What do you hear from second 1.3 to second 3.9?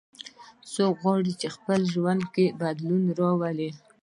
چې په خپل ژوند کې بدلون راولي